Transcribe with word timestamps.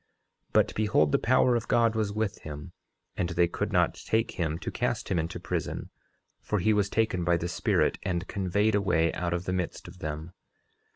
10:16 0.53 0.53
But 0.53 0.73
behold, 0.73 1.11
the 1.11 1.19
power 1.19 1.55
of 1.55 1.67
God 1.67 1.93
was 1.93 2.11
with 2.11 2.39
him, 2.39 2.71
and 3.15 3.29
they 3.29 3.47
could 3.47 3.71
not 3.71 3.93
take 3.93 4.31
him 4.31 4.57
to 4.57 4.71
cast 4.71 5.09
him 5.09 5.19
into 5.19 5.39
prison, 5.39 5.91
for 6.41 6.57
he 6.57 6.73
was 6.73 6.89
taken 6.89 7.23
by 7.23 7.37
the 7.37 7.47
Spirit 7.47 7.99
and 8.01 8.27
conveyed 8.27 8.73
away 8.73 9.13
out 9.13 9.31
of 9.31 9.45
the 9.45 9.53
midst 9.53 9.87
of 9.87 9.99
them. 9.99 10.33